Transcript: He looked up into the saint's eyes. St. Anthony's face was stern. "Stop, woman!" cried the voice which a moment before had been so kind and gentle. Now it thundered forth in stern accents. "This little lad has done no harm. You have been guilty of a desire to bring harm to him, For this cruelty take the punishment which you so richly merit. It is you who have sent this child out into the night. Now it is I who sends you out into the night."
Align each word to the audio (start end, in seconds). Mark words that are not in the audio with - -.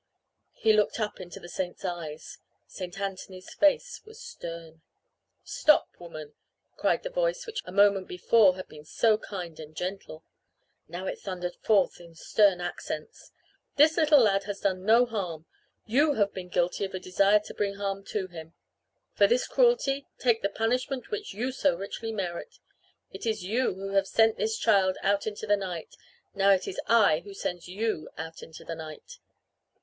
He 0.55 0.73
looked 0.73 0.99
up 0.99 1.19
into 1.19 1.39
the 1.39 1.47
saint's 1.47 1.85
eyes. 1.85 2.39
St. 2.65 2.99
Anthony's 2.99 3.53
face 3.53 4.01
was 4.03 4.19
stern. 4.19 4.81
"Stop, 5.43 5.89
woman!" 5.99 6.33
cried 6.75 7.03
the 7.03 7.11
voice 7.11 7.45
which 7.45 7.61
a 7.65 7.71
moment 7.71 8.07
before 8.07 8.55
had 8.55 8.67
been 8.67 8.83
so 8.83 9.19
kind 9.19 9.59
and 9.59 9.75
gentle. 9.75 10.23
Now 10.87 11.05
it 11.05 11.19
thundered 11.19 11.53
forth 11.61 11.99
in 11.99 12.15
stern 12.15 12.59
accents. 12.59 13.29
"This 13.75 13.95
little 13.95 14.17
lad 14.21 14.45
has 14.45 14.61
done 14.61 14.83
no 14.85 15.05
harm. 15.05 15.45
You 15.85 16.15
have 16.15 16.33
been 16.33 16.49
guilty 16.49 16.83
of 16.83 16.95
a 16.95 16.99
desire 16.99 17.39
to 17.41 17.53
bring 17.53 17.75
harm 17.75 18.03
to 18.05 18.25
him, 18.25 18.55
For 19.13 19.27
this 19.27 19.47
cruelty 19.47 20.07
take 20.17 20.41
the 20.41 20.49
punishment 20.49 21.11
which 21.11 21.31
you 21.35 21.51
so 21.51 21.75
richly 21.75 22.11
merit. 22.11 22.57
It 23.11 23.27
is 23.27 23.43
you 23.43 23.75
who 23.75 23.89
have 23.89 24.07
sent 24.07 24.37
this 24.37 24.57
child 24.57 24.97
out 25.03 25.27
into 25.27 25.45
the 25.45 25.57
night. 25.57 25.93
Now 26.33 26.49
it 26.49 26.67
is 26.67 26.81
I 26.87 27.19
who 27.19 27.35
sends 27.35 27.67
you 27.67 28.09
out 28.17 28.41
into 28.41 28.65
the 28.65 28.73
night." 28.73 29.19